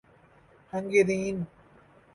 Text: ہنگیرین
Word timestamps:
ہنگیرین 0.73 1.37